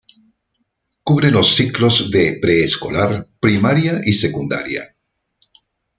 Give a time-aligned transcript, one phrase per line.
[1.03, 4.95] Cubre los ciclos de preescolar, primaria y secundaria.